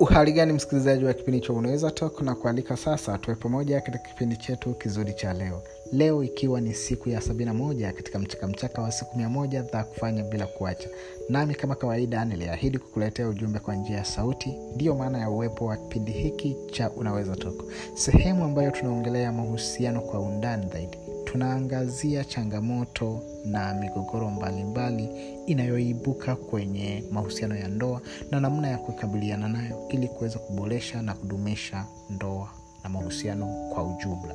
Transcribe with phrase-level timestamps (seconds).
[0.00, 4.36] uhali gani msikilizaji wa kipindi cha unaweza tok na kualika sasa tuwe pamoja katika kipindi
[4.36, 5.62] chetu kizuri cha leo.
[5.92, 10.88] Leo ikiwa ni siku ya 71 katika mchakamchaka wa siku 1 za kufanya bila kuacha.
[11.28, 15.76] Nami kama kawaida niliahidi kukuletea ujumbe kwa njia ya sauti ndiyo maana ya uwepo wa
[15.76, 20.98] kipindi hiki cha unaweza tok sehemu ambayo tunaongelea mahusiano kwa undani zaidi
[21.32, 25.08] tunaangazia changamoto na migogoro mbalimbali
[25.46, 28.00] inayoibuka kwenye mahusiano ya ndoa
[28.30, 32.48] na namna ya kukabiliana nayo ili kuweza kuboresha na kudumisha ndoa
[32.84, 34.34] na mahusiano kwa ujumla.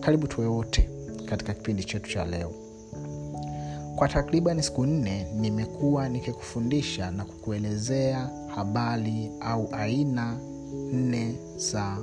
[0.00, 0.90] Karibu tuwe wote
[1.24, 2.52] katika kipindi chetu cha leo.
[3.96, 10.38] Kwa takriban siku nne nimekuwa nikikufundisha na kukuelezea habari au aina
[10.92, 11.96] nne za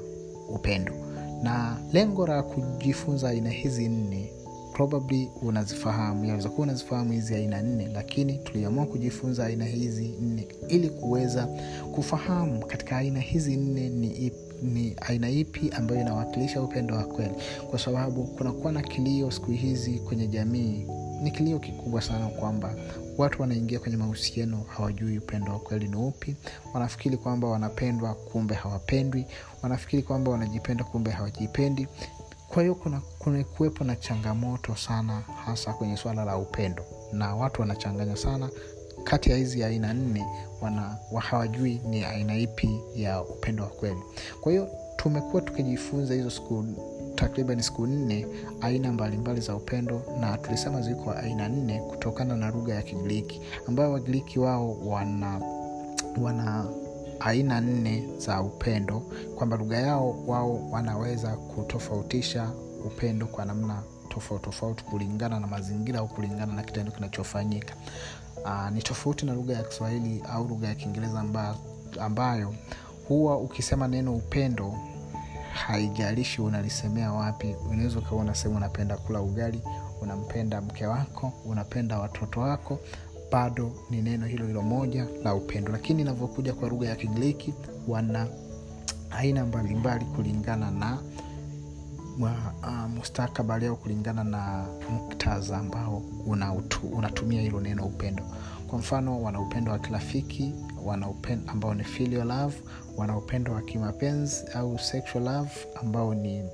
[0.49, 1.05] upendo
[1.44, 4.30] na lengo la kujifunza aina hizi nne
[4.75, 6.25] probably unazifahamu.
[6.25, 10.47] Yaweza kuwa unazifahamu hizi aina nne lakini tuliamua kujifunza aina hizi nne.
[10.67, 11.47] Ili kuweza
[11.95, 14.31] kufahamu katika aina hizi nne ni,
[14.63, 17.33] ni aina ipi ambayo inawakilisha upendo wa kweli.
[17.69, 20.86] Kwa sababu kunakuwa na kilio siku hizi kwenye jamii
[21.21, 22.75] ni kilio kikubwa sana kwamba
[23.17, 26.35] watu wanaingia kwenye mahusiano hawajui upendo wa kweli ni upi.
[26.73, 29.25] Wanafikiri kwamba wanapendwa kumbe hawapendwi.
[29.63, 31.88] Wanafikiri kwamba wanajipenda kumbe hawajipendi.
[32.47, 33.45] Kwa hiyo kuna, kuna
[33.85, 36.83] na changamoto sana hasa kwenye swala la upendo.
[37.13, 38.50] Na watu wanachanganya sana.
[39.03, 40.25] Kati ya hizi aina nne
[40.61, 44.00] wana hawajui ni aina ipi ya upendo wa kweli.
[44.41, 46.66] Kwa hiyo tumekuwa tukijifunza hizo siku
[47.16, 48.27] takriban siku nne
[48.61, 53.41] aina mbalimbali mbali za upendo na tulisema ziko aina nne kutokana na lugha ya kigiriki
[53.67, 55.41] ambayo wagiriki wao wana
[56.22, 56.66] wana
[57.19, 58.99] aina nne za upendo
[59.35, 62.49] kwamba lugha yao wao wanaweza kutofautisha
[62.85, 67.73] upendo kwa namna tofauti tofauti kulingana na mazingira au kulingana na kitendo kinachofanyika.
[68.44, 71.55] Uh, ni tofauti na lugha ya kiswahili au lugha ya kiingereza amba,
[72.00, 72.53] ambayo
[73.07, 74.73] huwa ukisema neno upendo
[75.55, 79.61] haijalishi unalisemea wapi unaweza ukawa unasema unapenda kula ugali
[80.01, 82.79] unampenda mke wako unapenda watoto wako
[83.31, 85.71] bado ni neno hilo hilo moja la upendo.
[85.71, 87.53] Lakini inavyokuja kwa lugha ya kigiriki
[87.88, 88.27] wana
[89.11, 90.97] aina mbalimbali kulingana na
[92.19, 96.03] uh, mustakabali au kulingana na muktaza ambao
[96.93, 98.23] unatumia hilo neno upendo
[98.75, 100.53] kwa mfano wana upendo wa kirafiki
[101.47, 102.56] ambao ni filial love
[102.97, 106.50] wana upendo wa kimapenzi au sexual love ambao ni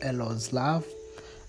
[0.00, 0.86] elos love.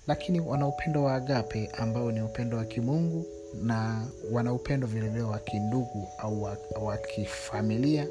[0.07, 3.25] Lakini wana upendo wa agape ambao ni upendo wa kimungu
[3.62, 6.44] na wana upendo vilevile wa kindugu au
[6.81, 8.07] wa, kifamilia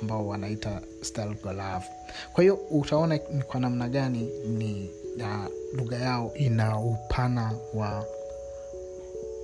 [0.00, 0.80] ambao wanaita
[1.44, 1.86] love.
[2.32, 4.90] Kwa hiyo utaona kwa namna gani ni
[5.74, 8.04] lugha yao ina upana wa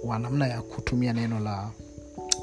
[0.05, 1.71] wa namna ya kutumia neno la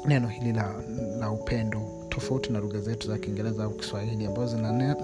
[0.06, 0.74] neno hili la,
[1.18, 4.56] la upendo tofauti na lugha zetu za kiingereza au kiswahili ambazo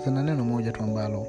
[0.05, 1.27] zina, neno moja tu ambalo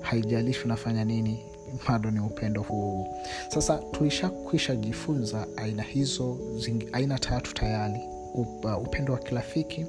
[0.00, 1.44] haijalishi unafanya nini
[1.88, 3.06] bado ni upendo huu
[3.48, 8.00] sasa tulishakwisha jifunza aina hizo zingi, aina tatu tayari.
[8.84, 9.86] Upendo wa kirafiki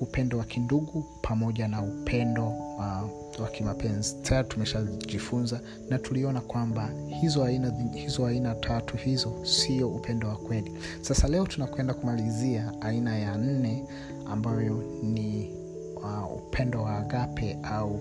[0.00, 4.16] upendo wa kindugu pamoja na upendo uh, wa kimapenzi.
[4.22, 5.60] Tayari tumeshajifunza
[5.90, 10.72] na tuliona kwamba hizo aina hizo aina tatu hizo sio upendo wa kweli.
[11.00, 13.84] Sasa leo tunakwenda kumalizia aina ya nne
[14.26, 15.50] ambayo ni
[15.96, 18.00] uh, upendo wa agape au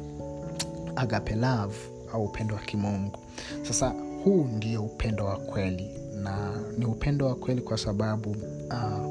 [0.96, 1.76] agape love
[2.14, 3.20] au upendo wa kimungu.
[3.64, 3.94] Sasa
[4.24, 5.90] huu ndio upendo wa kweli
[6.24, 8.30] na ni upendo wa kweli kwa sababu
[8.70, 9.06] uh,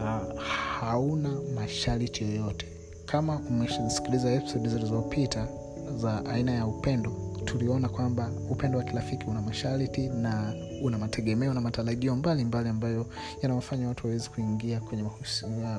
[0.00, 0.40] uh,
[0.80, 2.66] hauna masharti yoyote
[3.06, 5.48] kama umeshasikiliza episodi zilizopita
[5.96, 7.12] za aina ya upendo
[7.44, 13.06] tuliona kwamba upendo wa kirafiki una masharti na una mategemeo na matarajio mbalimbali ambayo
[13.42, 15.04] yanawafanya watu wawezi kuingia kwenye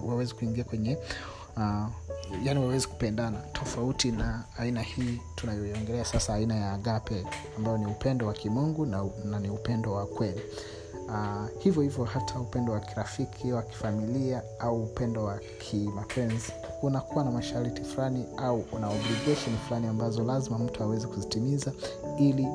[0.08, 0.98] wawezi kuingia kwenye
[1.58, 1.88] uh,
[2.44, 3.38] yani wawezi kupendana.
[3.54, 7.26] Tofauti na aina hii tunayoiongelea sasa aina ya agape
[7.58, 10.42] ambayo ni upendo wa kimungu na, na ni upendo wa kweli
[11.08, 16.54] uh, hivyo hivyo hata upendo wa kirafiki wa kifamilia au upendo wa kimapenzi.
[16.82, 21.72] Unakuwa na masharti fulani au una obligation fulani ambazo lazima mtu aweze kuzitimiza
[22.20, 22.48] ili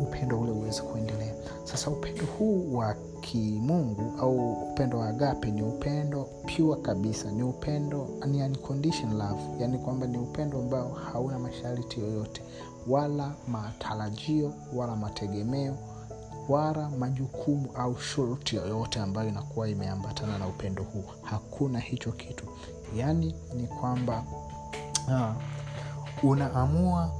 [0.00, 1.34] upendo ule uweze kuendelea.
[1.64, 8.08] Sasa upendo huu wa kimungu au upendo wa agape ni upendo pure kabisa ni upendo
[8.26, 9.42] ni unconditional love.
[9.62, 12.42] Yani kwamba ni upendo ambao hauna masharti yoyote
[12.88, 15.74] wala matarajio wala mategemeo
[16.48, 21.04] wala majukumu au shurti yoyote ambayo inakuwa imeambatana na upendo huu.
[21.22, 22.44] Hakuna hicho kitu.
[22.96, 24.24] Yaani ni kwamba
[25.08, 27.12] uh, unaamua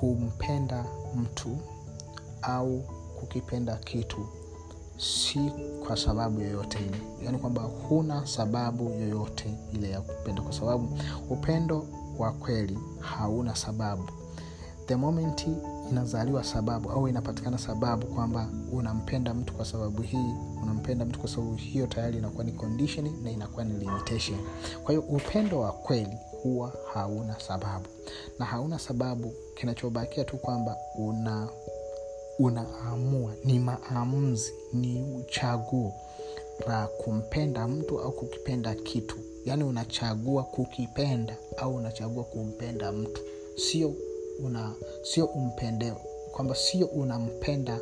[0.00, 0.84] kumpenda
[1.16, 1.58] mtu
[2.42, 2.80] au
[3.20, 4.26] kukipenda kitu
[4.98, 5.52] si
[5.86, 6.96] kwa sababu yoyote ile.
[7.24, 10.98] Yaani kwamba huna sababu yoyote ile ya kupenda kwa sababu
[11.30, 11.86] upendo
[12.18, 14.02] wa kweli hauna sababu.
[14.86, 15.46] The moment
[15.90, 21.54] inazaliwa sababu au inapatikana sababu kwamba unampenda mtu kwa sababu hii unampenda mtu kwa sababu
[21.54, 24.38] hiyo tayari inakuwa ni condition na inakuwa ni limitation.
[24.84, 27.86] Kwa hiyo upendo wa kweli huwa hauna sababu.
[28.38, 31.48] Na hauna sababu kinachobakia tu kwamba una
[32.38, 33.32] unaamua.
[33.44, 35.92] Ni maamuzi ni uchaguo
[36.66, 39.16] la kumpenda mtu au kukipenda kitu.
[39.44, 43.20] Yaani unachagua kukipenda au unachagua kumpenda mtu.
[43.56, 43.94] Sio
[44.44, 45.92] una sio umpende
[46.32, 47.78] kwamba sio unampenda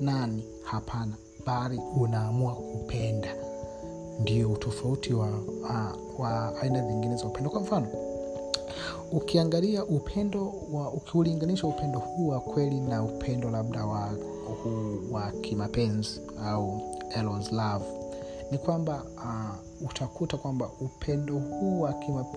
[0.00, 0.44] nani?
[0.62, 1.12] Hapana.
[1.46, 3.36] Bali unaamua kupenda.
[4.20, 5.26] Ndio utofauti wa,
[5.62, 7.50] wa, wa aina zingine za upendo.
[7.50, 7.88] Kwa mfano
[9.12, 14.10] ukiangalia upendo wa ukiulinganisha upendo huu wa kweli na upendo labda wa
[15.10, 16.80] wa kimapenzi au
[17.16, 17.84] Elon's love
[18.50, 21.88] ni kwamba uh, utakuta kwamba upendo huu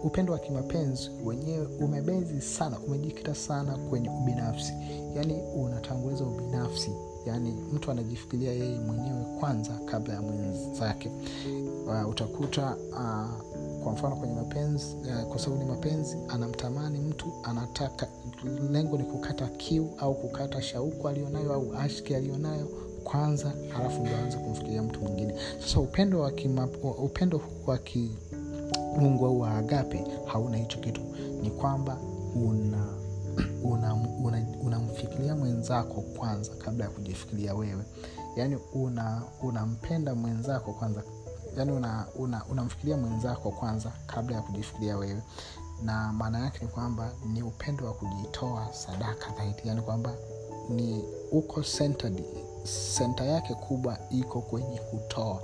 [0.04, 4.74] upendo wa kimapenzi wenyewe umebezi sana umejikita sana kwenye ubinafsi.
[5.16, 6.92] Yaani unatanguliza ubinafsi.
[7.26, 11.12] Yaani mtu anajifikiria yeye mwenyewe kwanza kabla ya mwenzake.
[11.88, 18.08] Uh, utakuta uh, kwa mfano kwenye mapenzi uh, kwa sababu ni mapenzi anamtamani mtu anataka
[18.72, 22.68] lengo ni kukata kiu au kukata shauku alionayo au ashki alionayo
[23.04, 25.36] kwanza halafu ndo aanze kumfikiria mtu mwingine.
[25.60, 26.32] Sasa upendo wa
[26.98, 31.02] upendo wa kimungu au wa agape hauna hicho kitu.
[31.42, 31.98] Ni kwamba
[32.36, 33.04] una
[34.64, 37.84] unamfikiria una, una mwenzako kwanza kabla ya kujifikiria wewe.
[38.36, 38.58] Yaani
[39.42, 41.04] unampenda una mwenzako kwanza
[41.58, 45.22] yaani unamfikiria una, una mwenzako kwanza kabla ya kujifikiria wewe.
[45.84, 49.62] Na maana yake ni kwamba ni upendo wa kujitoa sadaka zaidi.
[49.68, 50.14] Yaani kwamba
[50.70, 52.24] ni uko centered
[52.64, 55.42] senta yake kubwa iko kwenye kutoa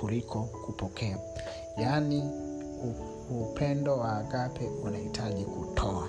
[0.00, 1.18] kuliko kupokea.
[1.76, 2.22] Yaani
[3.42, 6.08] upendo wa agape unahitaji kutoa.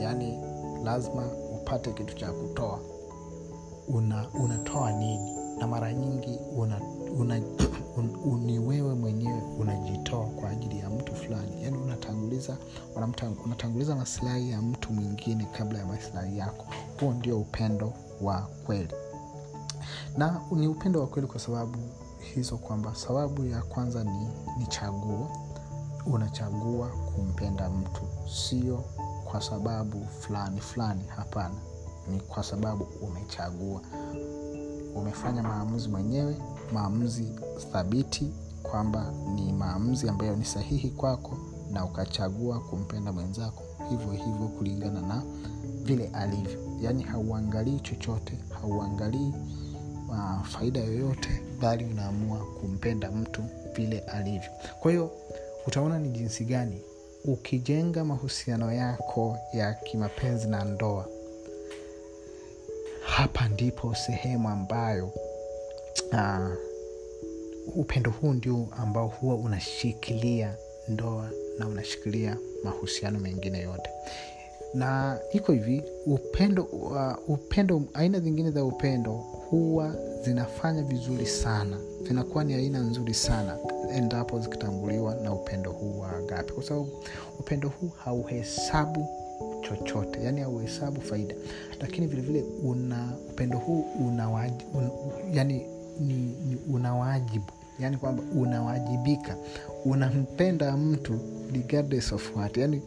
[0.00, 0.38] Yaani
[0.84, 2.78] lazima upate kitu cha kutoa.
[3.88, 5.36] Una unatoa nini?
[5.58, 6.80] Na mara nyingi una,
[7.18, 7.40] una,
[8.24, 11.62] un, ni wewe mwenyewe unajitoa kwa ajili ya mtu fulani.
[11.62, 12.56] Yaani unatanguliza
[13.46, 16.66] unatanguliza masilahi ya mtu mwingine kabla ya masilahi yako.
[17.00, 18.88] Huo ndio upendo wa kweli
[20.16, 21.78] na ni upendo wa kweli kwa sababu
[22.34, 24.28] hizo kwamba sababu ya kwanza ni,
[24.58, 25.30] ni chaguo.
[26.06, 28.00] Unachagua kumpenda mtu.
[28.34, 28.84] Sio
[29.24, 31.54] kwa sababu fulani fulani hapana.
[32.10, 33.80] Ni kwa sababu umechagua.
[34.94, 36.36] Umefanya maamuzi mwenyewe
[36.72, 37.32] maamuzi
[37.72, 38.32] thabiti
[38.62, 41.36] kwamba ni maamuzi ambayo ni sahihi kwako
[41.70, 43.62] na ukachagua kumpenda mwenzako.
[43.90, 45.22] Hivyo hivyo kulingana na
[45.82, 46.58] vile alivyo.
[46.80, 49.32] Yaani hauangalii chochote hauangalii
[50.10, 51.28] uh, faida yoyote
[51.60, 53.44] bali unaamua kumpenda mtu
[53.76, 54.50] vile alivyo.
[54.80, 55.10] Kwa hiyo
[55.66, 56.80] utaona ni jinsi gani
[57.24, 61.08] ukijenga mahusiano yako ya kimapenzi na ndoa.
[63.04, 65.12] Hapa ndipo sehemu ambayo
[66.12, 66.50] uh,
[67.76, 70.54] upendo huu ndio ambao huwa unashikilia
[70.88, 73.90] ndoa na unashikilia mahusiano mengine yote.
[74.74, 79.94] Na iko hivi upendo uh, upendo aina zingine za upendo huwa
[80.24, 81.76] zinafanya vizuri sana.
[82.08, 83.56] Zinakuwa ni aina nzuri sana
[83.96, 86.52] endapo zikitanguliwa na upendo huu wa agape.
[86.52, 86.88] Kwa sababu
[87.38, 89.06] upendo huu hauhesabu
[89.68, 91.34] chochote yani hauhesabu faida.
[91.80, 94.90] Lakini vilevile una upendo huu una waji, un,
[95.32, 95.66] yani
[96.00, 97.52] ni, ni una wajibu.
[97.78, 99.36] Yani kwamba unawajibika.
[99.84, 101.18] Unampenda mtu
[101.52, 102.56] regardless of what.
[102.56, 102.82] Yani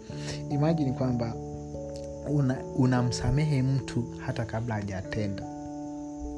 [0.51, 1.35] imajini kwamba
[2.77, 5.52] unamsamehe una mtu hata kabla hajatenda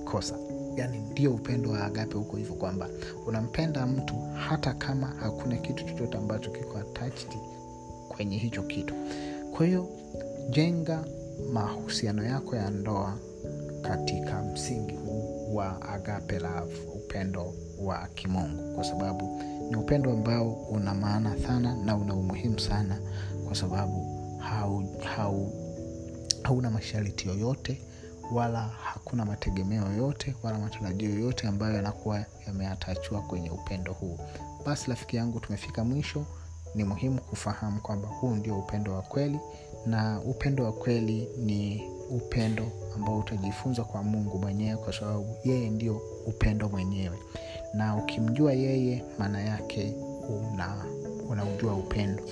[0.06, 0.36] kosa.
[0.76, 2.90] Yani ndio upendo wa agape huko hivyo kwamba
[3.28, 4.16] unampenda mtu
[4.50, 7.38] hata kama hakuna kitu chochote ambacho kiko attached
[8.08, 8.94] kwenye hicho kitu.
[9.58, 9.90] Kwa hiyo
[10.50, 11.06] jenga
[11.54, 13.18] mahusiano yako ya ndoa
[13.82, 18.76] katika msingi huu wa agape love upendo wa kimungu.
[18.76, 23.00] Kwa sababu ni upendo ambao una maana sana na una umuhimu sana
[23.48, 24.06] kwa sababu
[24.40, 24.84] hau,
[25.16, 25.52] hau,
[26.44, 27.82] hauna masharti yoyote
[28.32, 34.20] wala hakuna mategemeo yote wala matarajio yoyote ambayo yanakuwa yameatachiwa kwenye upendo huu.
[34.66, 36.26] Basi rafiki yangu tumefika mwisho.
[36.76, 39.40] Ni muhimu kufahamu kwamba huu ndio upendo wa kweli
[39.86, 46.02] na upendo wa kweli ni upendo ambao utajifunza kwa mungu mwenyewe kwa sababu yeye ndio
[46.28, 47.18] upendo mwenyewe.
[47.74, 49.94] Na ukimjua yeye maana yake
[50.30, 50.86] una
[51.30, 52.24] unaujua upendo.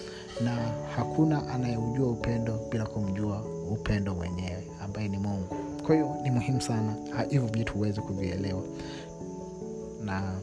[0.43, 0.55] Na
[0.95, 5.55] hakuna anayeujua upendo bila kumjua upendo mwenyewe ambaye ni mungu
[5.85, 6.95] kwa hiyo ni muhimu sana.
[7.29, 8.63] Hivyo vitu huweze kuvielewa.
[10.03, 10.41] Na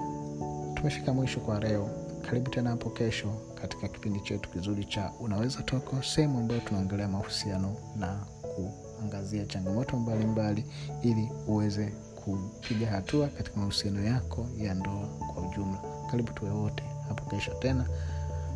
[0.74, 1.88] tumefika mwisho kwa leo.
[2.22, 7.76] Karibu tena hapo kesho katika kipindi chetu kizuri cha unaweza toko sehemu ambayo tunaongelea mahusiano
[7.96, 10.64] na kuangazia changamoto mbalimbali mbali,
[11.02, 11.92] ili uweze
[12.24, 15.78] kupiga hatua katika mahusiano yako ya ndoa kwa ujumla.
[16.10, 17.86] Karibu tuwe wote hapo kesho tena.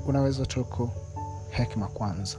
[0.07, 0.91] Unaweza toko
[1.51, 2.39] hekima kwanza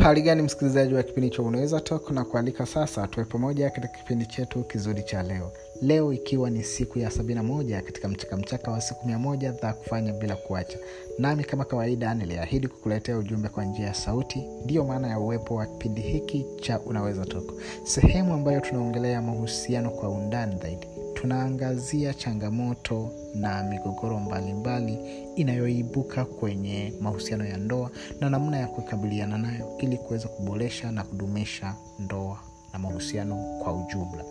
[0.00, 4.26] uhali gani msikilizaji wa kipindi cha unaweza tok na kualika sasa tuwe pamoja katika kipindi
[4.26, 5.52] chetu kizuri cha leo.
[5.82, 10.78] Leo ikiwa ni siku ya 71 katika mchakamchaka wa siku 1 za kufanya bila kuacha.
[11.18, 15.66] Nami kama kawaida niliahidi kukuletea ujumbe kwa njia ya sauti ndiyo maana ya uwepo wa
[15.66, 17.52] kipindi hiki cha unaweza tok
[17.84, 20.86] sehemu ambayo tunaongelea mahusiano kwa undani zaidi
[21.20, 24.98] tunaangazia changamoto na migogoro mbalimbali
[25.36, 31.74] inayoibuka kwenye mahusiano ya ndoa na namna ya kukabiliana nayo ili kuweza kuboresha na kudumisha
[31.98, 32.38] ndoa
[32.72, 34.24] na mahusiano kwa ujumla.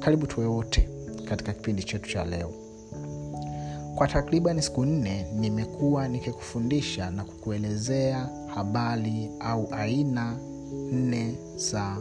[0.00, 0.88] Karibu tuwe wote
[1.24, 2.50] katika kipindi chetu cha leo.
[3.94, 10.38] Kwa takriban siku nne nimekuwa nikikufundisha na kukuelezea habari au aina
[10.92, 11.96] nne za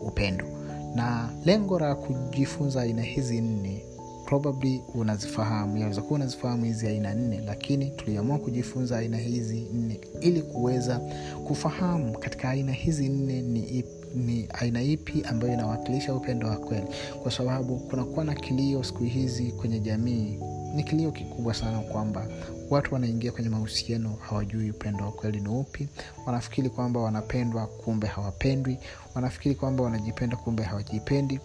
[0.00, 0.57] upendo
[0.94, 3.82] na lengo la kujifunza aina hizi nne
[4.28, 5.76] probably unazifahamu.
[5.76, 10.00] Yaweza kuwa unazifahamu hizi aina nne lakini tuliamua kujifunza aina hizi nne.
[10.20, 11.00] Ili kuweza
[11.44, 16.86] kufahamu katika aina hizi nne ni ni aina ipi ambayo inawakilisha upendo wa kweli.
[17.22, 20.38] Kwa sababu kunakuwa na kilio siku hizi kwenye jamii
[20.74, 22.26] ni kilio kikubwa sana kwamba
[22.70, 25.88] watu wanaingia kwenye mahusiano hawajui upendo wa kweli ni upi.
[26.26, 28.78] Wanafikiri kwamba wanapendwa kumbe hawapendwi.
[29.14, 31.40] Wanafikiri kwamba wanajipenda kumbe hawajipendi.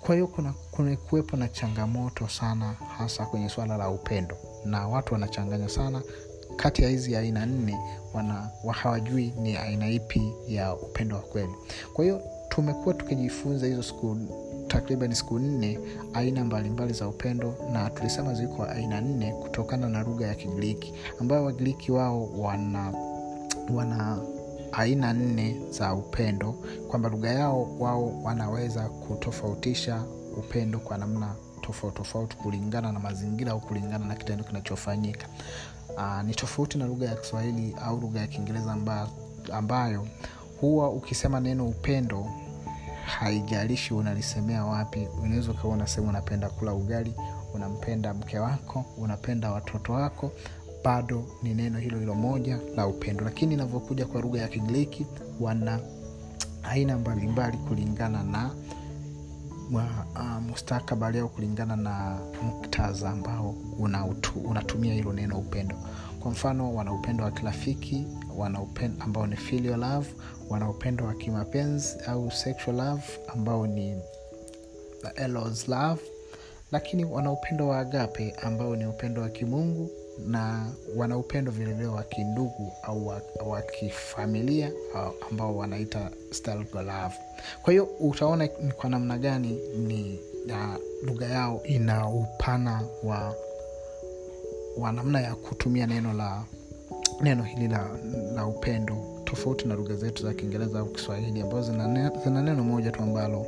[0.00, 0.54] Kwa hiyo kuna,
[1.36, 4.36] na changamoto sana hasa kwenye swala la upendo.
[4.64, 6.02] Na watu wanachanganya sana.
[6.56, 7.78] Kati ya hizi aina nne
[8.72, 11.52] hawajui ni aina ipi ya upendo wa kweli.
[11.92, 14.16] Kwa hiyo tumekuwa tukijifunza hizo siku
[14.68, 15.78] takriban siku nne
[16.14, 20.94] aina mbalimbali mbali za upendo na tulisema ziko aina nne kutokana na lugha ya kigiriki
[21.20, 22.92] ambayo wagiriki wao wana
[23.74, 24.18] wana
[24.72, 26.52] aina nne za upendo
[26.88, 30.02] kwamba lugha yao wao wanaweza kutofautisha
[30.36, 35.26] upendo kwa namna tofauti tofauti kulingana na mazingira au kulingana na kitendo kinachofanyika.
[35.96, 38.76] Uh, ni tofauti na lugha ya kiswahili au lugha ya kiingereza
[39.52, 40.06] ambayo
[40.60, 42.26] huwa ukisema neno upendo
[43.08, 47.14] haijalishi unalisemea wapi unaweza ukawa unasema unapenda kula ugali
[47.54, 50.32] unampenda mke wako unapenda watoto wako
[50.84, 53.24] bado ni neno hilo hilo moja la upendo.
[53.24, 55.06] Lakini inavyokuja kwa lugha ya kigiriki
[55.40, 55.80] wana
[56.62, 58.50] aina mbalimbali kulingana na
[59.72, 63.54] uh, mustakabali au kulingana na muktadha ambao
[64.44, 65.76] unatumia hilo neno upendo.
[66.20, 68.04] Kwa mfano wana upendo wa kirafiki
[68.38, 68.58] wana
[69.00, 70.08] ambao ni filial love
[70.48, 74.02] wana upendo wa kimapenzi au sexual love ambao ni
[75.16, 76.02] elos love
[76.72, 79.90] lakini wana upendo wa agape ambao ni upendo wa kimungu
[80.26, 83.06] na wana upendo vilevile wa kindugu au
[83.46, 84.72] wa kifamilia
[85.30, 86.10] ambao wanaita
[86.74, 87.14] love.
[87.62, 90.20] Kwa hiyo utaona ni kwa namna gani ni
[91.02, 93.34] lugha yao ina upana wa
[94.76, 96.44] wa namna ya kutumia neno la
[97.20, 97.90] neno hili la,
[98.34, 101.72] la upendo tofauti na lugha zetu za kiingereza au kiswahili ambazo
[102.24, 103.46] zina, neno moja tu ambalo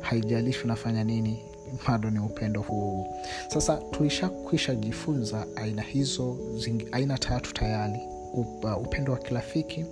[0.00, 1.44] haijalishi unafanya nini
[1.88, 3.06] bado ni upendo huu.
[3.48, 8.00] Sasa tulishakwisha jifunza aina hizo zingi, aina tatu tayari
[8.82, 9.86] upendo wa kirafiki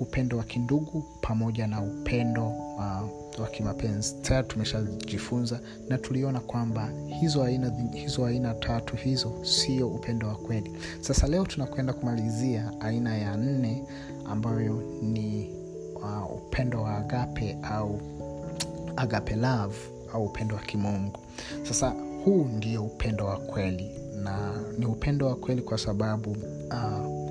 [0.00, 4.14] upendo wa kindugu pamoja na upendo uh, wa kimapenzi.
[4.22, 10.72] Tayari tumeshajifunza na tuliona kwamba hizo aina hizo aina tatu hizo sio upendo wa kweli.
[11.00, 13.84] Sasa leo tunakwenda kumalizia aina ya nne
[14.24, 15.50] ambayo ni
[15.94, 18.00] uh, upendo wa agape au
[18.96, 19.76] agape love
[20.14, 21.20] au upendo wa kimungu.
[21.62, 21.94] Sasa
[22.24, 23.90] huu ndio upendo wa kweli
[24.22, 26.30] na ni upendo wa kweli kwa sababu
[26.70, 27.21] uh,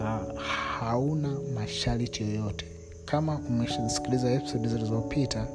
[0.00, 0.40] uh,
[0.80, 2.66] hauna masharti yoyote.
[3.04, 5.46] Kama umeshasikiliza episodi zilizopita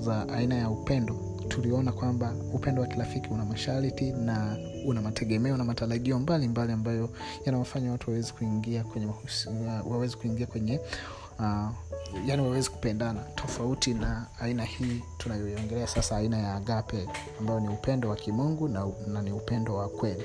[0.00, 1.16] za aina ya upendo
[1.48, 7.10] tuliona kwamba upendo wa kirafiki una masharti na una mategemeo na matarajio mbalimbali ambayo
[7.46, 9.08] yanawafanya watu wawezi kuingia kwenye
[9.90, 10.80] wawezi kuingia kwenye
[11.38, 11.68] uh,
[12.26, 13.20] yani wawezi kupendana.
[13.34, 17.08] Tofauti na aina hii tunayoiongelea sasa aina ya agape
[17.40, 20.22] ambayo ni upendo wa kimungu na, na ni upendo wa kweli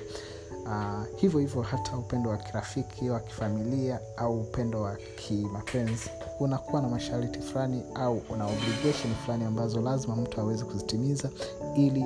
[0.65, 6.09] uh, hivyo hivyo hata upendo wa kirafiki wa kifamilia au upendo wa kimapenzi.
[6.39, 11.29] Unakuwa na masharti fulani au una obligation fulani ambazo lazima mtu aweze kuzitimiza
[11.75, 12.05] ili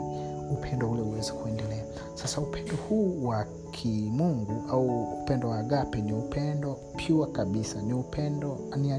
[0.51, 1.85] upendo ule uweze kuendelea.
[2.13, 6.73] Sasa upendo huu wa kimungu au upendo wa agape ni upendo
[7.07, 8.91] pure kabisa ni upendo ni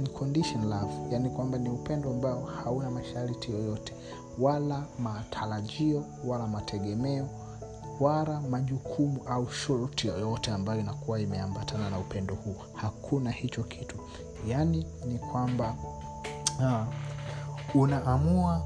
[0.69, 0.93] love.
[1.11, 3.93] Yani kwamba ni upendo ambao hauna masharti yoyote
[4.39, 7.29] wala matarajio wala mategemeo
[8.01, 12.57] wala majukumu au shurti yoyote ambayo inakuwa imeambatana na upendo huu.
[12.75, 13.97] Hakuna hicho kitu.
[14.49, 15.77] Yaani ni kwamba
[16.59, 18.65] uh, unaamua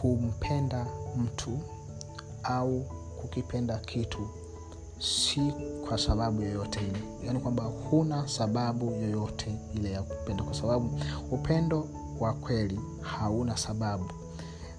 [0.00, 1.58] kumpenda mtu
[2.42, 2.80] au
[3.20, 4.28] kukipenda kitu
[4.98, 5.52] si
[5.88, 6.98] kwa sababu yoyote ile.
[7.26, 11.86] Yaani kwamba huna sababu yoyote ile ya kupenda kwa sababu upendo
[12.20, 14.04] wa kweli hauna sababu.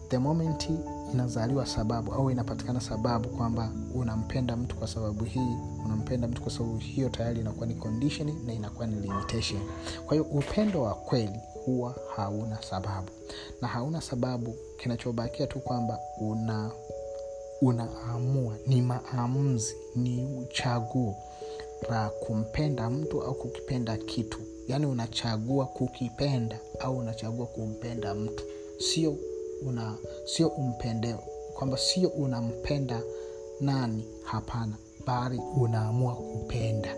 [0.09, 0.69] The moment
[1.13, 6.77] inazaliwa sababu au inapatikana sababu kwamba unampenda mtu kwa sababu hii unampenda mtu kwa sababu
[6.77, 9.61] hiyo tayari inakuwa ni condition na inakuwa ni limitation.
[10.05, 13.07] Kwa hiyo upendo wa kweli huwa hauna sababu.
[13.61, 16.71] Na hauna sababu kinachobakia tu kwamba una
[17.61, 18.55] unaamua.
[18.67, 21.15] Ni maamuzi ni uchaguo
[21.89, 24.39] la kumpenda mtu au kukipenda kitu.
[24.67, 28.43] Yaani unachagua kukipenda au unachagua kumpenda mtu.
[28.79, 29.17] Sio
[29.67, 31.15] una sio umpende
[31.53, 33.01] kwamba sio unampenda
[33.61, 34.05] nani?
[34.23, 34.73] Hapana.
[35.05, 36.95] Bali unaamua kupenda.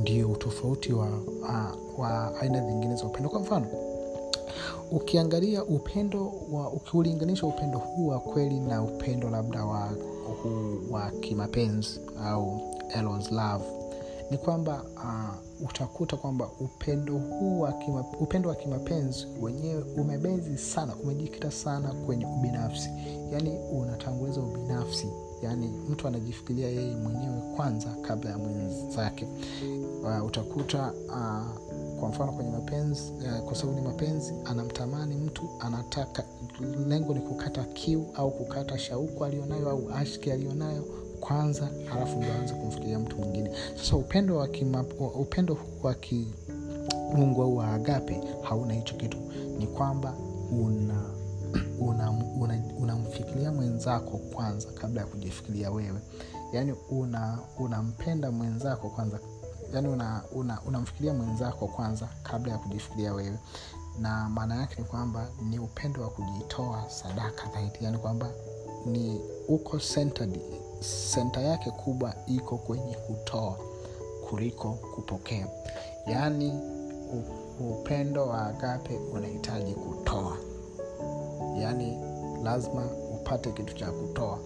[0.00, 1.08] Ndio utofauti wa,
[1.42, 3.28] wa, wa aina zingine za upendo.
[3.30, 3.66] Kwa mfano
[4.90, 9.90] ukiangalia upendo wa ukiulinganisha upendo huu wa kweli na upendo labda wa
[10.90, 12.60] wa kimapenzi au
[12.94, 13.64] Elon's love
[14.30, 17.68] ni kwamba uh, utakuta kwamba upendo huu
[18.20, 22.90] upendo wa kimapenzi wenyewe umebezi sana umejikita sana kwenye ubinafsi.
[23.32, 25.06] Yaani unatanguliza ubinafsi.
[25.42, 29.28] Yaani mtu anajifikiria yeye mwenyewe kwanza kabla ya mwenzake.
[30.02, 31.70] Uh, utakuta uh,
[32.00, 36.24] kwa mfano kwenye mapenzi uh, kwa sababu ni mapenzi anamtamani mtu anataka
[36.88, 40.84] lengo ni kukata kiu au kukata shauku alionayo au ashki alionayo
[41.20, 43.50] kwanza halafu ndo aanze kumfikiria mtu mwingine.
[43.76, 44.48] Sasa upendo wa
[45.14, 49.18] upendo wa kimungu au wa agape hauna hicho kitu.
[49.58, 50.14] Ni kwamba
[50.52, 51.20] una
[52.78, 56.00] unamfikiria una, una mwenzako kwanza kabla ya kujifikiria wewe.
[56.52, 56.74] Yaani
[57.58, 59.18] unampenda una mwenzako kwanza
[59.74, 63.38] yaani unamfikiria una, una mwenzako kwanza kabla ya kujifikiria wewe.
[64.00, 67.78] Na maana yake ni kwamba ni upendo wa kujitoa sadaka zaidi.
[67.84, 68.30] Yaani kwamba
[68.86, 70.40] ni uko centered
[70.80, 73.58] senta yake kubwa iko kwenye kutoa
[74.30, 75.46] kuliko kupokea.
[76.06, 76.52] Yaani
[77.70, 80.36] upendo wa agape unahitaji kutoa.
[81.58, 81.98] Yaani
[82.44, 84.38] lazima upate kitu cha kutoa.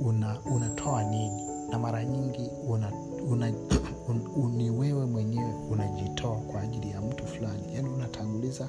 [0.00, 1.46] Una unatoa nini?
[1.70, 2.92] Na mara nyingi una,
[3.30, 3.46] una,
[4.36, 7.74] un, ni wewe mwenyewe unajitoa kwa ajili ya mtu fulani.
[7.74, 8.68] Yaani unatanguliza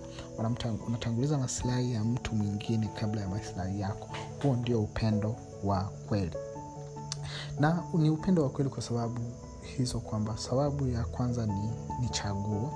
[0.87, 4.09] unatanguliza masilahi ya mtu mwingine kabla ya masilahi yako.
[4.43, 6.31] Huo ndio upendo wa kweli
[7.59, 9.21] na ni upendo wa kweli kwa sababu
[9.77, 12.71] hizo kwamba sababu ya kwanza ni, ni chaguo.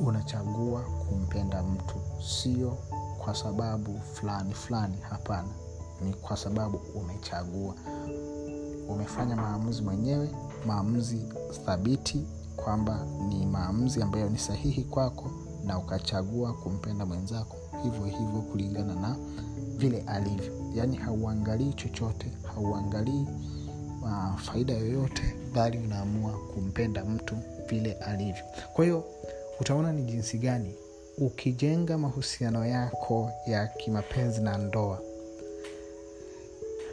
[0.00, 1.94] Unachagua kumpenda mtu.
[2.28, 2.76] Sio
[3.24, 5.48] kwa sababu fulani fulani hapana.
[6.04, 7.74] Ni kwa sababu umechagua.
[8.88, 10.30] Umefanya maamuzi mwenyewe
[10.66, 11.22] maamuzi
[11.66, 15.30] thabiti kwamba ni maamuzi ambayo ni sahihi kwako
[15.64, 17.56] na ukachagua kumpenda mwenzako.
[17.82, 19.16] Hivyo hivyo kulingana na
[19.76, 20.52] vile alivyo.
[20.74, 23.26] Yaani hauangalii chochote hauangalii
[24.04, 25.22] uh, faida yoyote
[25.54, 27.36] bali unaamua kumpenda mtu
[27.68, 28.44] vile alivyo.
[28.72, 29.04] Kwa hiyo
[29.60, 30.74] utaona ni jinsi gani
[31.18, 35.00] ukijenga mahusiano yako ya kimapenzi na ndoa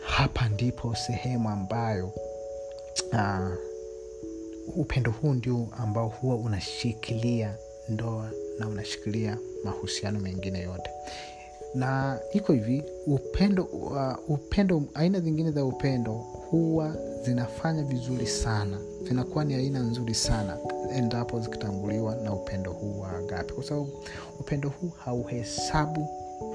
[0.06, 2.12] hapa ndipo sehemu ambayo
[3.14, 3.52] uh,
[4.76, 7.56] upendo huu ndio ambao huwa unashikilia
[7.90, 10.90] ndoa na unashikilia mahusiano mengine yote.
[11.76, 18.78] Na iko hivi upendo uh, upendo aina zingine za upendo huwa zinafanya vizuri sana.
[19.08, 20.58] Zinakuwa ni aina nzuri sana
[20.96, 23.54] endapo zikitanguliwa na upendo huu wa agape.
[23.54, 23.90] Kwa sababu
[24.40, 26.08] upendo huu hauhesabu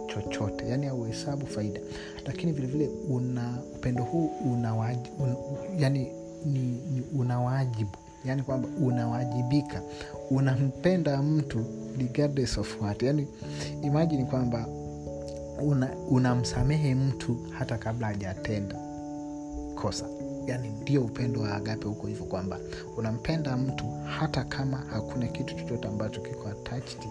[0.07, 1.81] chochote yani hauhesabu faida.
[2.27, 4.75] Lakini vilevile una upendo huu una
[5.19, 5.37] un,
[5.79, 6.13] yani
[6.45, 7.91] ni, ni una wajibu.
[8.25, 9.83] Yani kwamba unawajibika.
[10.31, 11.65] Unampenda mtu
[12.59, 13.03] of what.
[13.03, 13.27] Yani
[13.83, 14.67] imajini kwamba
[16.11, 18.86] unamsamehe una mtu hata kabla hajatenda
[19.77, 20.07] kosa.
[20.47, 22.59] Yani ndio upendo wa agape huko hivyo kwamba
[22.97, 23.85] unampenda mtu
[24.19, 27.09] hata kama hakuna kitu chochote ambacho kiko attached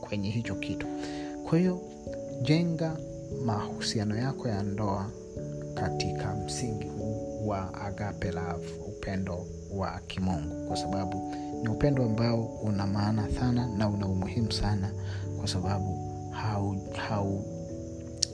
[0.00, 0.86] kwenye hicho kitu.
[1.48, 1.80] Kwa hiyo
[2.42, 2.96] jenga
[3.44, 5.10] mahusiano yako ya ndoa
[5.74, 10.66] katika msingi huu wa agape love upendo wa kimungu.
[10.68, 14.92] Kwa sababu ni upendo ambao una maana sana na una umuhimu sana
[15.38, 15.98] kwa sababu
[16.30, 16.76] hau,
[17.08, 17.44] hau,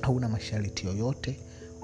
[0.01, 1.41] hauna masharti yoyote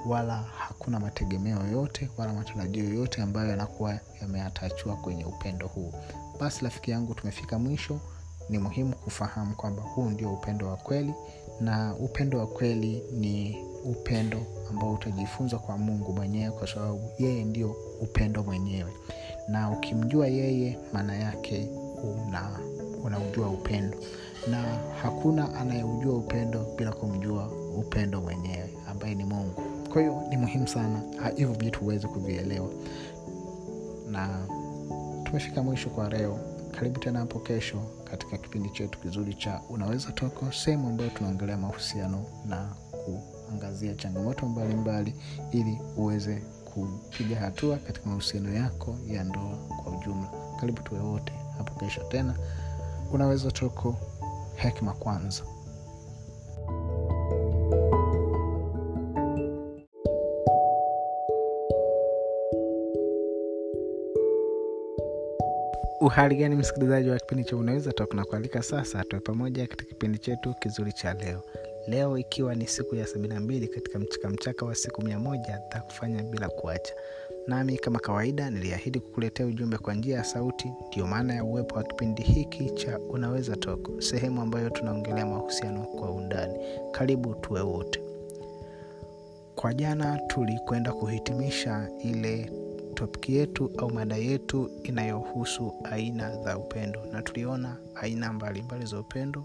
[0.07, 5.93] wala hakuna mategemeo yoyote wala matarajio yoyote ambayo yanakuwa yameatachiwa kwenye upendo huu.
[6.41, 8.01] Basi rafiki yangu tumefika mwisho.
[8.49, 11.15] Ni muhimu kufahamu kwamba huu ndio upendo wa kweli
[11.61, 14.39] na upendo wa kweli ni upendo
[14.71, 18.93] ambao utajifunza kwa mungu mwenyewe kwa sababu yeye ndio upendo mwenyewe.
[19.49, 21.69] Na ukimjua yeye maana yake
[22.05, 22.61] una
[23.05, 23.99] unaujua upendo.
[24.51, 24.63] Na
[25.03, 31.03] hakuna anayeujua upendo bila kumjua upendo mwenyewe ambaye ni mungu kwa hiyo ni muhimu sana
[31.37, 32.69] hivyo vitu huweze kuvielewa.
[34.11, 34.47] Na
[35.25, 36.39] tumefika mwisho kwa leo.
[36.71, 42.25] Karibu tena hapo kesho katika kipindi chetu kizuri cha unaweza toko sehemu ambayo tunaongelea mahusiano
[42.47, 42.75] na
[43.05, 45.15] kuangazia changamoto mbalimbali mbali,
[45.51, 46.43] ili uweze
[46.75, 50.29] kupiga hatua katika mahusiano yako ya ndoa kwa ujumla.
[50.61, 52.35] Karibu tuwe wote hapo kesho tena.
[53.13, 53.97] Unaweza toko
[54.55, 55.43] hekima kwanza
[66.01, 70.19] uhali gani msikilizaji wa kipindi cha unaweza toka na kualika sasa tuwe pamoja katika kipindi
[70.19, 71.43] chetu kizuri cha leo.
[71.89, 75.81] Leo ikiwa ni siku ya sabini na mbili katika mchakamchaka wa siku mia moja za
[75.81, 76.95] kufanya bila kuacha.
[77.47, 81.83] Nami kama kawaida niliahidi kukuletea ujumbe kwa njia ya sauti ndio maana ya uwepo wa
[81.83, 86.55] kipindi hiki cha unaweza toko sehemu ambayo tunaongelea mahusiano kwa undani.
[86.93, 88.03] Karibu tuwe wote.
[89.55, 92.51] Kwa jana tulikwenda kuhitimisha ile
[93.01, 97.01] topiki yetu au mada yetu inayohusu aina za upendo.
[97.13, 99.45] Na tuliona aina mbalimbali mbali za upendo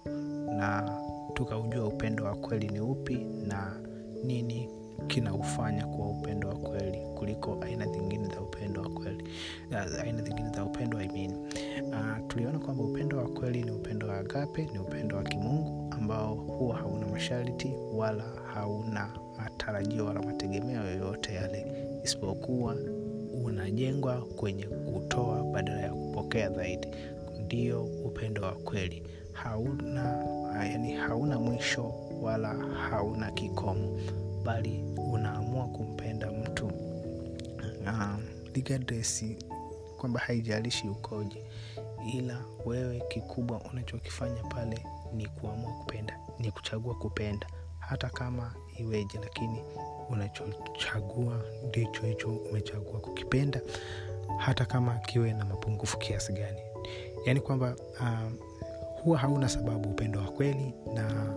[0.57, 0.97] na
[1.33, 3.15] tukaujua upendo wa kweli ni upi
[3.47, 3.79] na
[4.23, 4.69] nini
[5.07, 9.23] kinaufanya kuwa upendo wa kweli kuliko aina zingine za upendo wa kweli.
[10.03, 11.27] Aina zingine za upendo I
[11.83, 16.33] uh, tuliona kwamba upendo wa kweli ni upendo wa agape ni upendo wa kimungu ambao
[16.35, 21.65] huwa hauna masharti wala hauna matarajio wala mategemeo yoyote yale.
[22.03, 22.75] Isipokuwa
[23.45, 26.87] unajengwa kwenye kutoa badala ya kupokea zaidi.
[27.45, 29.03] Ndio upendo wa kweli.
[29.31, 30.25] Hauna
[30.63, 32.53] yani hauna mwisho wala
[32.89, 33.99] hauna kikomo
[34.43, 36.65] bali unaamua kumpenda mtu.
[37.87, 38.23] Um,
[39.97, 41.43] kwamba haijalishi ukoje
[42.13, 47.47] ila wewe kikubwa unachokifanya pale ni kuamua kupenda ni kuchagua kupenda.
[47.79, 49.63] Hata kama iweje lakini
[50.09, 53.61] unachochagua ndicho hicho umechagua kukipenda
[54.37, 56.59] hata kama kiwe na mapungufu kiasi gani.
[57.25, 58.37] Yaani kwamba um,
[59.03, 61.33] huwa hauna sababu upendo wa kweli na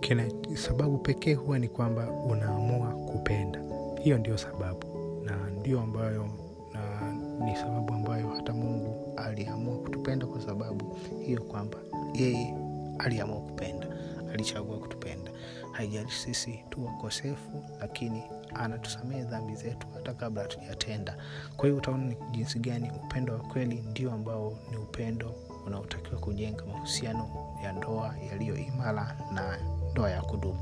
[0.00, 3.60] kina sababu pekee huwa ni kwamba unaamua kupenda.
[4.02, 4.86] Hiyo ndio sababu
[5.24, 6.28] na ndio ambayo
[6.72, 7.12] na
[7.44, 11.78] ni sababu ambayo hata mungu aliamua kutupenda kwa sababu hiyo kwamba
[12.14, 12.54] yeye
[12.98, 13.86] aliamua kupenda
[14.32, 15.30] alichagua kutupenda
[15.76, 18.22] haijalishi sisi tu wakosefu lakini
[18.54, 21.16] anatusamehe dhambi zetu hata kabla hatujatenda.
[21.56, 25.34] Kwa hiyo utaona ni jinsi gani upendo wa kweli ndio ambao ni upendo
[25.66, 27.28] unaotakiwa kujenga mahusiano
[27.64, 29.58] ya ndoa yaliyo imara na
[29.92, 30.60] ndoa ya kudumu.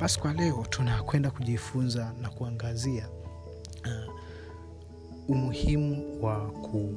[0.00, 3.08] Basi kwa leo tunakwenda kujifunza na kuangazia
[3.84, 4.14] uh,
[5.28, 6.96] umuhimu wa, ku,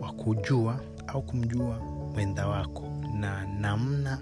[0.00, 1.78] wa kujua au kumjua
[2.14, 2.82] mwenza wako
[3.20, 4.20] na namna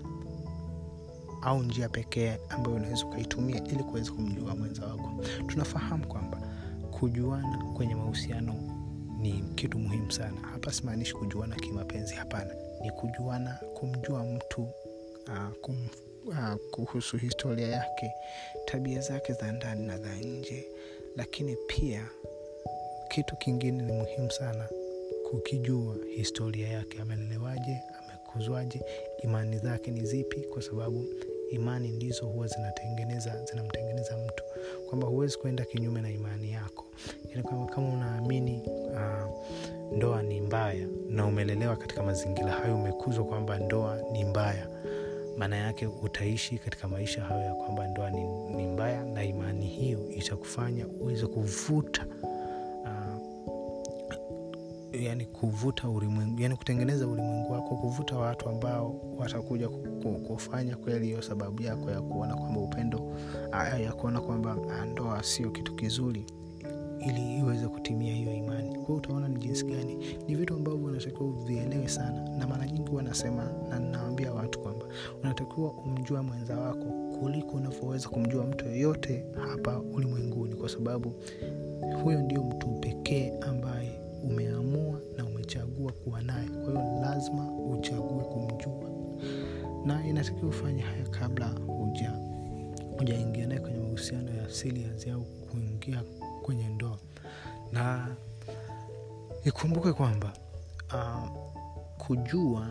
[1.42, 5.10] au njia pekee ambayo unaweza ukaitumia ili kuweza kumjua mwenza wako.
[5.46, 6.38] Tunafahamu kwamba
[6.90, 8.54] kujuana kwenye mahusiano
[9.20, 10.40] ni kitu muhimu sana.
[10.40, 12.54] Hapa simaanishi kujuana kimapenzi hapana.
[12.82, 15.86] Ni kujuana kumjua mtu uh, kum,
[16.26, 18.10] uh, kuhusu historia yake
[18.64, 20.66] tabia zake za ndani na za nje.
[21.16, 22.08] Lakini pia
[23.08, 24.68] kitu kingine ni muhimu sana
[25.30, 27.00] kukijua historia yake.
[27.02, 28.80] Amelelewaje amekuzwaje
[29.22, 30.40] imani zake ni zipi?
[30.40, 31.04] Kwa sababu
[31.52, 34.44] imani ndizo huwa zinatengeneza zinamtengeneza mtu.
[34.88, 36.84] Kwamba huwezi kuenda kinyume na imani yako.
[37.30, 38.62] Yani kama, kama unaamini
[38.92, 39.46] uh,
[39.96, 44.68] ndoa ni mbaya na umelelewa katika mazingira hayo umekuzwa kwamba ndoa ni mbaya
[45.38, 48.24] maana yake utaishi katika maisha hayo ya kwamba ndoa ni,
[48.56, 52.06] ni mbaya na imani hiyo itakufanya uweze kuvuta
[55.04, 59.68] yani kuvuta ulimwengu yani kutengeneza ulimwengu wako kuvuta watu ambao watakuja
[60.26, 63.12] kufanya kweli hiyo sababu yako ya kuona kwamba upendo
[63.84, 64.56] ya kuona kwamba
[64.92, 66.24] ndoa sio kitu kizuri
[67.08, 68.78] ili iweze kutimia hiyo imani.
[68.78, 70.16] Kwao utaona ni jinsi gani.
[70.28, 72.28] Ni vitu ambavyo unatakiwa uvielewe sana.
[72.38, 74.86] Na mara nyingi wanasema na nawambia watu kwamba
[75.22, 76.84] unatakiwa umjua mwenza wako
[77.20, 81.14] kuliko unavyoweza kumjua mtu yoyote hapa ulimwenguni kwa sababu
[82.02, 84.61] huyo ndio mtu pekee ambaye umechagua
[86.04, 86.48] kuwa naye.
[86.48, 88.90] Kwa hiyo lazima uchague kumjua.
[89.84, 92.12] Na inatakiwa ufanye haya kabla huja
[92.98, 96.02] hujaingia naye kwenye mahusiano ya serious au kuingia
[96.42, 96.98] kwenye ndoa.
[97.72, 98.16] Na
[99.44, 100.32] ikumbuke kwamba
[100.94, 101.28] uh,
[102.06, 102.66] kujua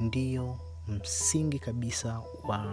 [0.00, 0.56] ndio
[0.88, 2.64] msingi kabisa wa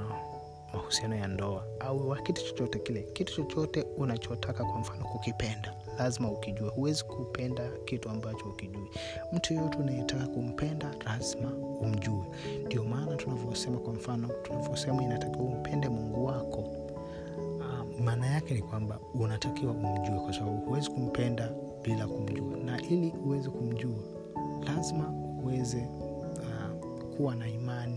[0.74, 6.32] mahusiano ya ndoa au wa kitu chochote kile kitu chochote unachotaka kwa mfano kukipenda lazima
[6.32, 6.70] ukijue.
[6.70, 8.90] Huwezi kupenda kitu ambacho ukijui.
[9.34, 11.52] Mtu yoyote unayetaka kumpenda lazima
[11.82, 12.26] umjue.
[12.66, 16.60] Ndio maana tunavyosema kwa mfano tunavyosema inatakiwa umpende mungu wako.
[16.60, 21.52] Uh, maana yake ni kwamba unatakiwa umjue kwa sababu huwezi kumpenda
[21.84, 22.58] bila kumjua.
[22.66, 23.96] Na ili uweze kumjua
[24.66, 25.10] lazima
[25.44, 25.88] uweze
[26.36, 27.95] uh, kuwa na imani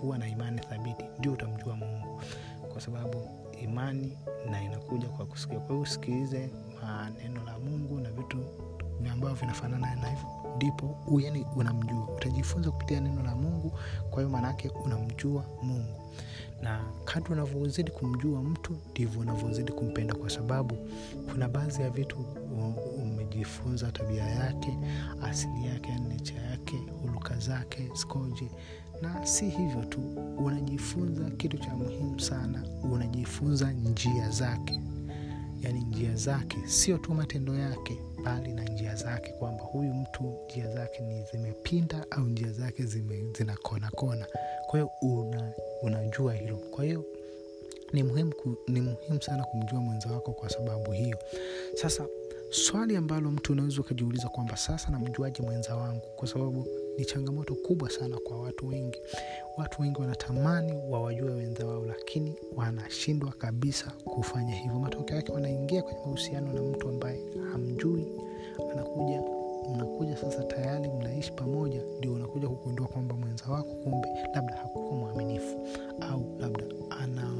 [0.00, 2.20] kuwa na imani thabiti ndio utamjua mungu.
[2.72, 3.28] Kwa sababu
[3.62, 4.18] imani
[4.50, 5.58] na inakuja kwa kusikia.
[5.58, 6.50] Kwa hiyo usikilize
[7.22, 8.36] neno la mungu na vitu
[9.12, 12.08] ambavyo vinafanana na hivyo ndipo yani unamjua.
[12.16, 13.72] Utajifunza kupitia neno la mungu
[14.10, 16.00] kwa hiyo maanaake unamjua mungu.
[16.62, 20.14] Na kadri unavyozidi kumjua mtu ndivyo unavyozidi kumpenda.
[20.14, 20.74] Kwa sababu
[21.32, 22.16] kuna baadhi ya vitu
[23.02, 24.78] umejifunza tabia yake
[25.30, 28.50] asili yake necha yake huluka zake zikoje
[29.02, 30.00] na si hivyo tu
[30.38, 34.80] unajifunza kitu cha muhimu sana unajifunza njia zake.
[35.62, 40.74] Yaani njia zake sio tu matendo yake bali na njia zake kwamba huyu mtu njia
[40.74, 43.90] zake ni zimepinda au njia zake zinakonakona zina kona.
[43.90, 44.26] Kona
[44.66, 46.56] kwa hiyo una, unajua hilo.
[46.56, 47.04] Kwa hiyo
[47.92, 48.32] ni muhimu,
[48.68, 51.18] ni muhimu sana kumjua mwenza wako kwa sababu hiyo.
[51.74, 52.06] Sasa
[52.50, 56.06] swali ambalo mtu unaweza ukajiuliza kwamba sasa namjuaje mwenza wangu?
[56.16, 56.66] Kwa sababu
[56.98, 58.98] ni changamoto kubwa sana kwa watu wengi.
[59.56, 64.78] Watu wengi wanatamani wawajue wenza wao lakini wanashindwa kabisa kufanya hivyo.
[64.78, 67.20] Matokeo yake wanaingia kwenye mahusiano na mtu ambaye
[67.52, 68.06] hamjui.
[68.72, 69.22] Anakuja
[69.74, 75.68] mnakuja sasa tayari mnaishi pamoja ndio unakuja kugundua kwamba mwenza wako kumbe labda hakuwa mwaminifu
[76.00, 77.34] au labda ana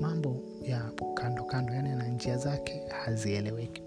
[0.00, 3.82] mambo ya kando kando yani ana njia zake hazieleweki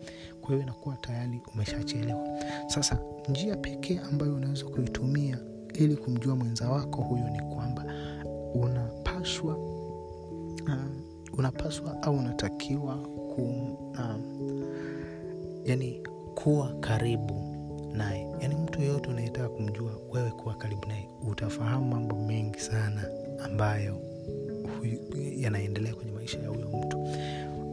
[0.57, 2.27] kwa nakuwa tayari umeshachelewa.
[2.67, 5.38] Sasa njia pekee ambayo unaweza kuitumia
[5.73, 7.85] ili kumjua mwenza wako huyo ni kwamba
[8.53, 12.95] unapaswa uh, unapaswa au unatakiwa
[13.35, 14.15] kum, uh,
[15.65, 16.03] yani
[16.43, 17.33] kuwa karibu
[17.93, 18.27] naye.
[18.41, 23.03] Yani mtu yeyote unayetaka kumjua wewe kuwa karibu naye utafahamu mambo mengi sana
[23.43, 24.01] ambayo
[25.38, 27.07] yanaendelea kwenye maisha ya huyo mtu.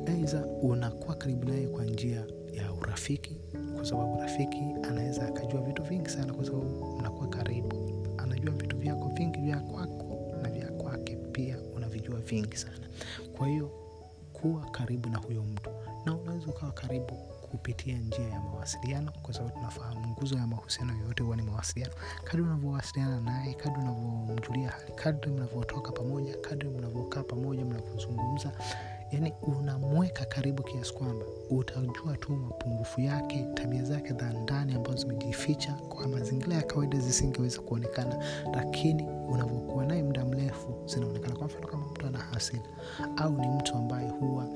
[0.06, 3.36] Aidha unakuwa karibu naye kwa njia ya urafiki
[3.74, 7.76] kwa sababu rafiki anaweza akajua vitu vingi sana kwa sababu mnakuwa karibu.
[8.18, 12.88] Anajua vitu vyako vingi vya kwako na vya kwake pia unavijua vingi sana.
[13.38, 13.70] Kwa hiyo
[14.32, 15.70] kuwa karibu na huyo mtu.
[16.04, 17.12] Na unaweza ukawa karibu
[17.50, 21.92] kupitia njia ya mawasiliano kwa sababu tunafahamu nguzo ya mahusiano yoyote huwa ni mawasiliano.
[22.24, 28.52] Kadri unavyowasiliana naye kadri unavyomjulia hali kadri mnavyotoka pamoja kadri mnavyokaa pamoja mnavyozungumza
[29.12, 35.72] yani unamweka karibu kiasi kwamba utajua tu mapungufu yake tabia zake za ndani ambazo zimejificha
[35.72, 38.24] kwa mazingira ya kawaida zisingeweza kuonekana.
[38.54, 41.36] Lakini unavyokuwa naye muda mrefu zinaonekana.
[41.36, 42.62] Kwa mfano kama mtu ana hasira
[43.16, 44.48] au ni mtu ambaye huwa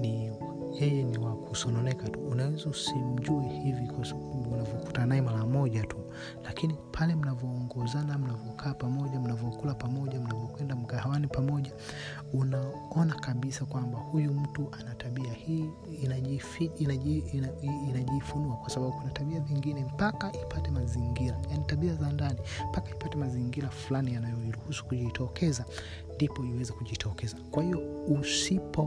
[0.00, 0.30] ni
[0.80, 2.20] yeye ni wa kusononeka tu.
[2.20, 5.96] Unaweza usimjue hivi kwa sababu unavyokutana naye mara moja tu.
[6.44, 11.72] Lakini pale mnavyoongozana mnavyokaa pamoja mnavyokula pamoja mnavyokwenda mgahawani pamoja
[12.32, 15.64] unaona kabisa kwamba huyu mtu ana tabia hii
[16.02, 17.18] inajifunua inaji,
[17.88, 18.20] inaji,
[18.60, 21.36] kwa sababu kuna tabia zingine mpaka ipate mazingira.
[21.50, 25.64] Yani tabia za ndani mpaka ipate mazingira fulani yanayoiruhusu kujitokeza
[26.14, 27.36] ndipo iweze kujitokeza.
[27.50, 28.82] Kwa hiyo usipo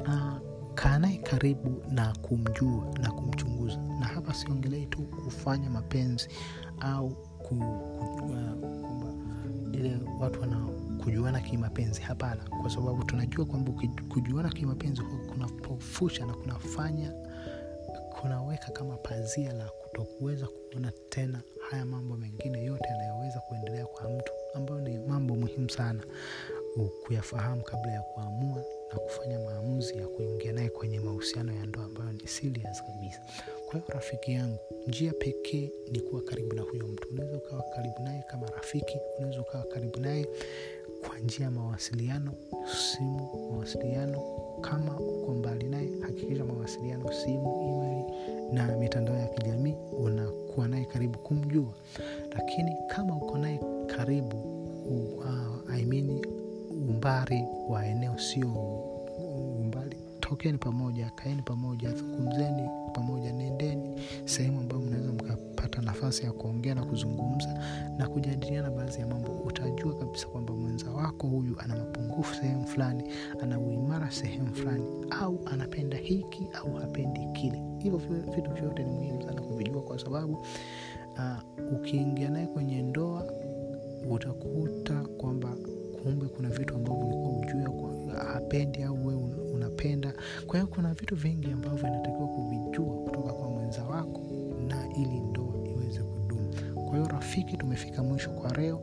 [0.00, 3.76] uh, kaa naye karibu na kumjua na kumchunguza.
[3.76, 6.28] Na hapa siongelei tu kufanya mapenzi
[6.80, 7.08] au
[7.38, 7.54] ku,
[8.18, 10.66] ku, uh, ile watu wana
[11.04, 12.00] kujuana kimapenzi.
[12.00, 13.72] Hapana kwa sababu tunajua kwamba
[14.08, 17.12] kujuana kimapenzi kunapofusha na kunafanya
[18.20, 24.32] kunaweka kama pazia la kutokuweza kuona tena haya mambo mengine yote yanayoweza kuendelea kwa mtu
[24.54, 26.04] ambayo ni mambo muhimu sana
[27.06, 32.12] kuyafahamu kabla ya kuamua na kufanya maamuzi ya kuingia naye kwenye mahusiano ya ndoa ambayo
[32.12, 33.20] ni serious kabisa.
[33.66, 37.08] Kwa hiyo rafiki yangu njia pekee ni kuwa karibu na huyo mtu.
[37.08, 40.26] Unaweza ukawa karibu naye kama rafiki unaweza ukawa karibu naye
[41.06, 42.32] kwa njia ya mawasiliano
[42.92, 44.22] simu mawasiliano.
[44.60, 48.04] Kama uko mbali naye hakikisha mawasiliano simu email
[48.52, 51.72] na mitandao ya kijamii unakuwa naye karibu kumjua.
[52.32, 53.60] Lakini kama uko naye
[53.96, 54.36] karibu
[55.18, 56.26] uh, I mean,
[56.70, 58.81] umbali wa eneo sio
[60.32, 66.84] tokeni pamoja kaeni pamoja zungumzeni pamoja nendeni sehemu ambayo mnaweza mkapata nafasi ya kuongea na
[66.84, 67.58] kuzungumza
[67.98, 69.32] na kujadiliana baadhi ya mambo.
[69.32, 73.04] Utajua kabisa kwamba mwenza wako huyu ana mapungufu sehemu fulani
[73.42, 77.62] ana uimara sehemu fulani au anapenda hiki au hapendi kile.
[77.78, 77.98] Hivyo
[78.34, 80.32] vitu vyote ni muhimu sana kuvijua kwa sababu
[81.16, 83.32] uh, ukiingia naye kwenye ndoa
[84.10, 85.56] utakuta kwamba
[86.02, 87.72] kumbe kuna vitu ambavyo ulikuwa ujua
[88.32, 89.14] hapendi au we
[89.72, 90.12] unapenda.
[90.46, 94.20] Kwa hiyo kuna vitu vingi ambavyo inatakiwa kuvijua kutoka kwa mwenza wako
[94.68, 96.54] na ili ndoa iweze kudumu.
[96.74, 98.80] Kwa hiyo rafiki tumefika mwisho kwa leo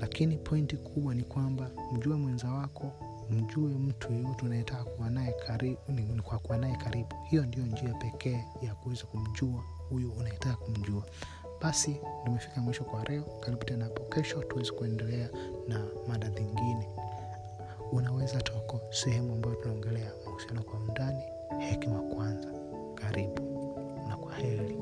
[0.00, 2.92] lakini pointi kubwa ni kwamba mjue mwenza wako
[3.30, 7.08] mjue mtu yeyote unayetaka kuwa naye karibu kwa kuwa naye karibu.
[7.30, 11.02] Hiyo ndio njia pekee ya kuweza kumjua huyu unayetaka kumjua.
[11.62, 13.22] Basi tumefika mwisho kwa leo.
[13.40, 15.28] Karibu tena hapo kesho tuweze kuendelea
[15.68, 16.88] na mada zingine
[17.92, 21.22] unaweza toko sehemu ambayo tunaongelea mahusiano kwa undani
[21.58, 22.48] hekima kwanza
[22.94, 23.42] karibu
[24.08, 24.76] na kwa heri